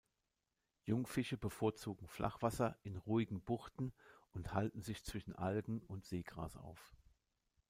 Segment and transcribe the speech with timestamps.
[0.87, 3.93] Jungfische bevorzugen Flachwasser in ruhigen Buchten
[4.31, 6.95] und halten sich zwischen Algen und Seegras auf.